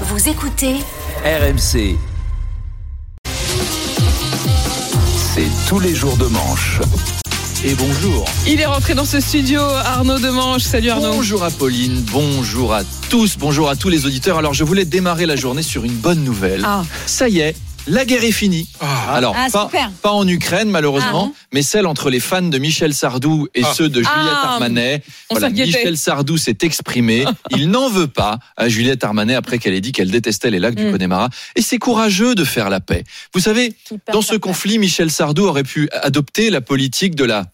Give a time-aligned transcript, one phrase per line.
[0.00, 0.74] Vous écoutez
[1.24, 1.96] RMC.
[5.14, 6.80] C'est tous les jours de manche.
[7.64, 8.24] Et bonjour.
[8.44, 10.62] Il est rentré dans ce studio, Arnaud Demange.
[10.62, 11.12] Salut Arnaud.
[11.12, 14.36] Bonjour Apolline, bonjour à tous, bonjour à tous les auditeurs.
[14.36, 16.62] Alors je voulais démarrer la journée sur une bonne nouvelle.
[16.64, 16.82] Ah.
[17.06, 17.54] Ça y est,
[17.86, 18.68] la guerre est finie.
[19.08, 19.90] Alors, Ah, pas, super.
[20.02, 23.96] pas en Ukraine malheureusement, mais celle entre les fans de Michel Sardou et ceux de
[24.00, 24.52] Juliette Ah.
[24.54, 25.02] Armanet.
[25.30, 25.50] Voilà.
[25.50, 27.24] Michel Sardou s'est exprimé.
[27.50, 30.74] Il n'en veut pas à Juliette Armanet après qu'elle ait dit qu'elle détestait les lacs
[30.74, 30.92] du Mm.
[30.92, 31.28] Connemara.
[31.56, 33.04] Et c'est courageux de faire la paix.
[33.34, 33.74] Vous savez,
[34.12, 37.44] dans ce conflit, Michel Sardou aurait pu adopter la politique de la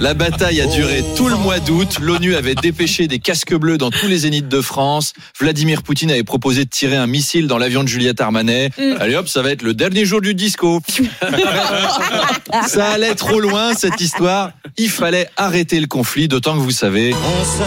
[0.00, 1.98] La bataille a duré tout le mois d'août.
[2.00, 5.12] L'ONU avait dépêché des casques bleus dans tous les zéniths de France.
[5.38, 8.70] Vladimir Poutine avait proposé de tirer un missile dans l'avion de Juliette Armanet.
[8.98, 10.80] Allez hop, ça va être le dernier jour du disco.
[12.66, 14.50] ça allait trop loin cette histoire.
[14.76, 17.14] Il fallait arrêter le conflit, d'autant que vous savez.
[17.14, 17.64] On sait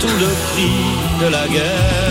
[0.00, 2.07] tout le prix de la guerre.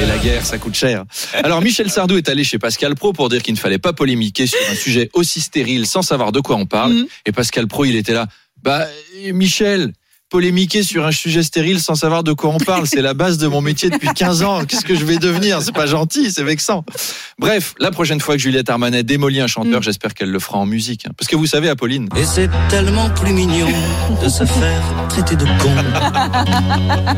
[0.00, 1.04] Et la guerre, ça coûte cher.
[1.34, 4.46] Alors Michel Sardou est allé chez Pascal Pro pour dire qu'il ne fallait pas polémiquer
[4.46, 6.92] sur un sujet aussi stérile sans savoir de quoi on parle.
[6.92, 7.06] Mhm.
[7.26, 8.26] Et Pascal Pro, il était là.
[8.62, 8.86] Bah
[9.32, 9.92] Michel,
[10.36, 13.46] polémiquer sur un sujet stérile sans savoir de quoi on parle, c'est la base de
[13.48, 14.64] mon métier depuis 15 ans.
[14.64, 15.60] Qu'est-ce que je vais devenir?
[15.60, 16.86] C'est pas gentil, c'est vexant.
[17.38, 19.82] Bref, la prochaine fois que Juliette Armanet démolit un chanteur, Mhm.
[19.82, 21.04] j'espère qu'elle le fera en musique.
[21.18, 23.68] Parce que vous savez, Apolline, Et c'est tellement plus mignon
[24.22, 25.70] de se faire traiter de con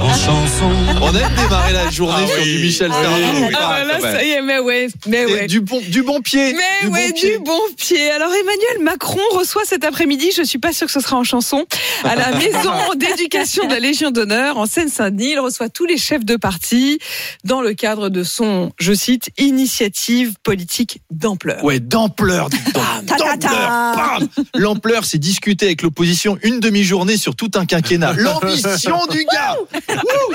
[0.01, 0.71] en chanson.
[1.01, 3.45] on aime démarrer la journée sur du Michel Sardou.
[3.45, 5.47] ou Ah, pas, là, ça y est, mais ouais, mais ouais.
[5.47, 6.53] Du bon, du bon pied.
[6.53, 7.31] Mais du ouais, bon pied.
[7.39, 8.11] du bon pied.
[8.11, 11.65] Alors Emmanuel Macron reçoit cet après-midi, je suis pas sûre que ce sera en chanson,
[12.03, 12.73] à la maison
[13.05, 15.33] d'éducation de la Légion d'honneur en Seine-Saint-Denis.
[15.33, 16.99] Il reçoit tous les chefs de parti
[17.45, 21.63] dans le cadre de son, je cite, initiative politique d'ampleur.
[21.65, 28.13] Ouais, d'ampleur, bam L'ampleur, c'est discuter avec l'opposition une demi-journée sur tout un quinquennat.
[28.19, 29.57] L'ambition du gars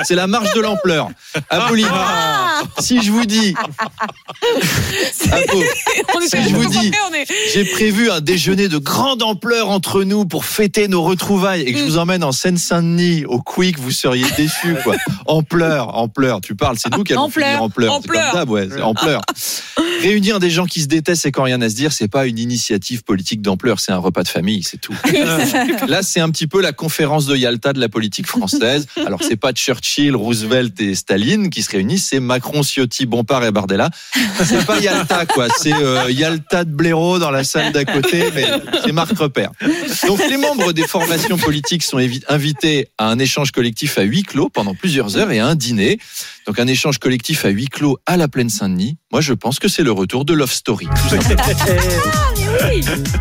[0.04, 1.10] C'est la marche de l'ampleur.
[1.50, 1.88] Apolline,
[2.80, 3.54] si je vous dis...
[5.32, 5.58] Apo,
[6.16, 6.92] On est Si je vous dis-
[7.54, 11.80] j'ai prévu un déjeuner de grande ampleur entre nous pour fêter nos retrouvailles et que
[11.80, 14.96] je vous emmène en Seine-Saint-Denis au Quick, vous seriez déçus, quoi.
[15.26, 17.94] Ampleur, ampleur, tu parles, c'est nous qui allons finir en pleurs.
[18.34, 19.22] Comme ouais, c'est ampleur.
[20.02, 22.26] Réunir des gens qui se détestent et qui n'ont rien à se dire, c'est pas
[22.26, 24.94] une initiative politique d'ampleur, c'est un repas de famille, c'est tout.
[25.88, 28.88] Là, c'est un petit peu la conférence de Yalta de la politique française.
[29.06, 33.52] Alors, c'est pas Churchill, Roosevelt et Staline qui se réunissent, c'est Macron, Ciotti, Bompard et
[33.52, 33.90] Bardella.
[34.44, 35.48] C'est pas Yalta, quoi.
[35.58, 38.46] C'est euh, Yalta de blaireau dans la salle d'à côté, mais
[38.86, 39.52] c'est Marc Repère.
[40.08, 44.24] Donc, les membres des formations politiques sont évi- invités à un échange collectif à huis
[44.24, 46.00] clos pendant plusieurs heures et à un dîner.
[46.48, 48.96] Donc, un échange collectif à huis clos à la plaine Saint-Denis.
[49.12, 50.88] Moi, je pense que c'est le retour de Love Story.
[51.10, 51.44] simplement.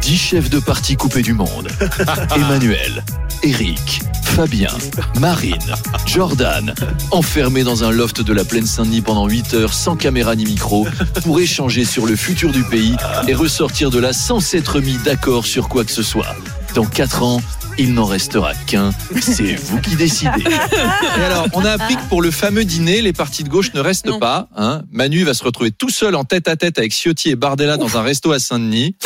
[0.00, 1.66] Dix chefs de parti coupés du monde.
[2.36, 3.04] Emmanuel,
[3.42, 4.70] Eric, Fabien,
[5.18, 5.74] Marine,
[6.06, 6.72] Jordan,
[7.10, 10.86] enfermés dans un loft de la plaine Saint-Denis pendant 8 heures sans caméra ni micro
[11.24, 12.94] pour échanger sur le futur du pays
[13.26, 16.36] et ressortir de là sans s'être mis d'accord sur quoi que ce soit.
[16.76, 17.42] Dans 4 ans,
[17.78, 18.90] il n'en restera qu'un,
[19.20, 20.42] c'est vous qui décidez.
[21.18, 23.80] Et alors, on a appris que pour le fameux dîner, les partis de gauche ne
[23.80, 24.18] restent Non.
[24.18, 24.48] pas.
[24.56, 24.82] Hein.
[24.90, 27.96] Manu va se retrouver tout seul en tête à tête avec Ciotti et Bardella dans
[27.96, 28.96] un resto à Saint-Denis.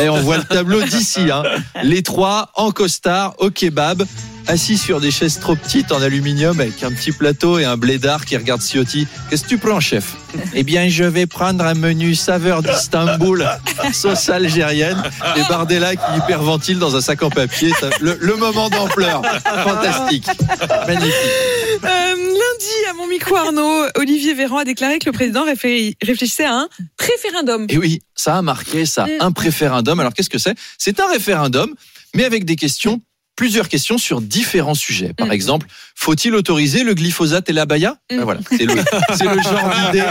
[0.00, 1.30] Et on voit le tableau d'ici.
[1.32, 1.42] Hein.
[1.82, 4.04] Les trois en costard au kebab,
[4.46, 8.24] assis sur des chaises trop petites en aluminium avec un petit plateau et un blédard
[8.24, 9.06] qui regarde Ciotti.
[9.28, 10.16] Qu'est-ce que tu prends, chef?
[10.54, 13.46] Eh bien, je vais prendre un menu saveur d'Istanbul,
[13.92, 15.00] sauce algérienne,
[15.36, 17.70] et Bardella qui hyperventile dans un sac en papier.
[17.80, 19.22] Ça- le, le moment d'ampleur.
[19.64, 20.26] Fantastique.
[20.86, 21.12] Magnifique.
[21.84, 26.54] Euh, lundi, à mon micro Arnaud, Olivier Véran a déclaré que le président réfléchissait à
[26.54, 27.66] un préférendum.
[27.68, 29.10] Et oui, ça a marqué ça, Mm.
[29.20, 29.98] un préférendum.
[30.00, 30.54] Alors qu'est-ce que c'est?
[30.78, 31.74] C'est un référendum,
[32.14, 33.00] mais avec des questions,
[33.40, 35.14] plusieurs questions sur différents sujets.
[35.16, 35.32] Par Mm.
[35.32, 38.16] exemple, faut-il autoriser le glyphosate et l'abaya Mm.
[38.18, 38.74] Ben Voilà, c'est le,
[39.16, 40.04] c'est le genre d'idée.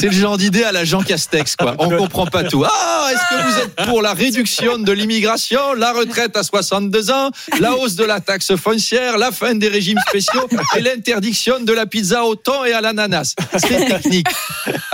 [0.00, 1.76] C'est le genre d'idée à la Jean Castex, quoi.
[1.78, 2.64] On comprend pas tout.
[2.64, 7.30] Ah, est-ce que vous êtes pour la réduction de l'immigration, la retraite à 62 ans,
[7.60, 11.86] la hausse de la taxe foncière, la fin des régimes spéciaux et l'interdiction de la
[11.86, 13.34] pizza au thon et à l'ananas?
[13.58, 14.26] C'est technique.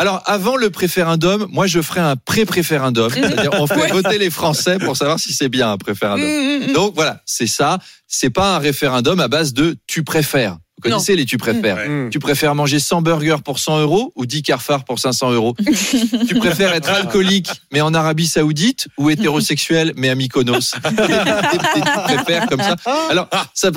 [0.01, 3.11] Alors, avant le préférendum, moi, je ferai un pré-préférendum.
[3.13, 6.27] C'est-à-dire, on fait voter les Français pour savoir si c'est bien un préférendum.
[6.27, 6.73] Mmh, mmh, mmh.
[6.73, 7.79] Donc, voilà, c'est ça.
[8.07, 10.57] C'est pas un référendum à base de tu préfères.
[10.83, 11.79] Vous connaissez les tu préfères.
[12.11, 15.55] Tu préfères manger 100 burgers pour 100 euros ou 10 Carrefour pour 500 euros
[16.29, 22.47] Tu préfères être alcoolique mais en Arabie Saoudite ou hétérosexuel mais à Mykonos tu préfères
[22.47, 22.77] comme ça.
[23.11, 23.71] Alors, ça,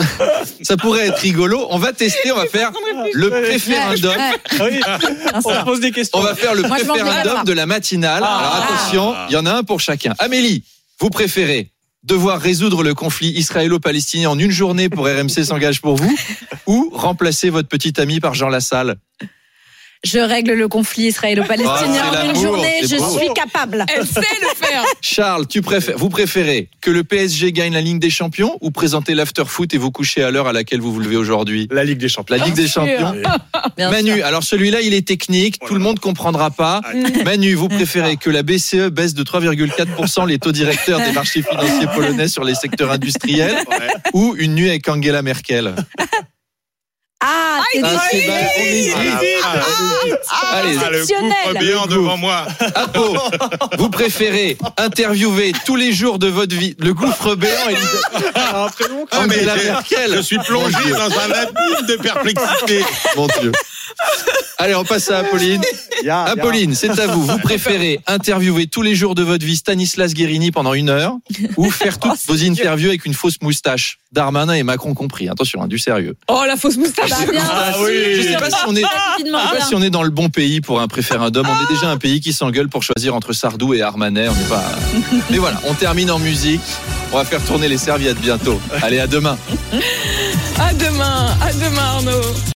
[0.61, 1.67] ça pourrait être rigolo.
[1.69, 2.71] On va tester, on va faire
[3.13, 4.15] le préférendum.
[4.59, 4.79] Ouais.
[5.33, 6.19] On se pose des questions.
[6.19, 8.23] On va faire le préférendum de la matinale.
[8.23, 10.13] Alors attention, il y en a un pour chacun.
[10.19, 10.63] Amélie,
[10.99, 11.72] vous préférez
[12.03, 16.17] Devoir résoudre le conflit israélo-palestinien en une journée pour RMC s'engage pour vous
[16.67, 18.97] ou remplacer votre petit ami par Jean Lassalle
[20.03, 22.79] Je règle le conflit Ah, israélo-palestinien c'est en une journée.
[22.83, 23.17] Je beau.
[23.17, 23.85] suis capable.
[23.95, 24.83] Elle sait le faire.
[25.01, 29.13] Charles, tu préfères, vous préférez que le PSG gagne la Ligue des Champions ou présenter
[29.15, 31.69] l'after-foot et vous coucher à l'heure à laquelle vous vous levez aujourd'hui?
[31.71, 32.35] La Ligue des Champions.
[32.35, 32.67] La Ligue des.
[32.67, 33.15] Champions
[33.77, 34.25] Bien Manu, sûr.
[34.25, 36.81] alors celui-là, il est technique, tout le monde comprendra pas.
[37.25, 41.87] Manu, vous préférez que la BCE baisse de 3,4% les taux directeurs des marchés financiers
[41.95, 43.87] polonais sur les secteurs industriels Ouais.
[44.13, 46.01] ou une nuit avec Angela Merkel Ah, c'est
[47.21, 47.21] Ah, c'est joli.
[47.21, 47.52] mal, on hésite.
[50.51, 52.45] Allez, Ah, le gouffre béant devant moi.
[52.75, 53.17] Apo,
[53.77, 57.75] vous préférez interviewer tous les jours de votre vie le gouffre béant et
[58.35, 58.67] Ah,
[59.27, 60.15] mais Angela Merkel.
[60.15, 62.83] Je suis plongé dans un abîme de perplexité.
[63.15, 63.51] Mon Dieu.
[64.57, 65.61] Allez, on passe à Apolline.
[66.09, 67.25] Apolline, c'est à vous.
[67.25, 71.15] Vous préférez interviewer tous les jours de votre vie Stanislas Guérini pendant une heure
[71.57, 75.27] ou faire toutes vos interviews avec une fausse moustache Darmanin et Macron compris.
[75.27, 76.15] Attention, hein, du sérieux.
[76.27, 77.09] Oh, la fausse moustache.
[77.09, 77.81] Bah, bien Ah sûr.
[77.85, 78.15] oui.
[78.15, 80.11] Je sais pas si on est, je Rapidement, sais pas si on est dans le
[80.11, 81.47] bon pays pour un préférendum.
[81.49, 84.27] On est déjà un pays qui s'engueule pour choisir entre Sardou et Armanet.
[84.29, 84.63] On n'est pas.
[85.31, 86.61] Mais voilà, on termine en musique.
[87.11, 88.59] On va faire tourner les serviettes bientôt.
[88.81, 89.37] Allez, à demain.
[90.59, 91.27] À demain.
[91.41, 92.21] À demain, Arnaud.